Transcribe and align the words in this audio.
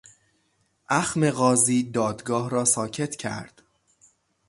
اخم 0.89 1.31
قاضی، 1.31 1.83
دادگاه 1.83 2.49
را 2.49 2.65
ساکت 2.65 3.15
کرد. 3.15 3.61